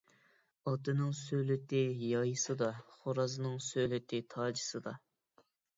[0.69, 5.01] ئاتنىڭ سۆلىتى يايىسىدا، خورازنىڭ سۆلىتى تاجىسىدا.